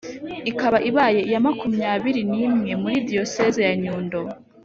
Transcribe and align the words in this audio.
ikaba 0.51 0.77
ibaye 0.89 1.19
iya 1.27 1.39
makumyabiri 1.45 2.21
n’imwe 2.31 2.71
muri 2.81 2.97
diyosezi 3.09 3.59
ya 3.67 3.73
nyundo 3.83 4.19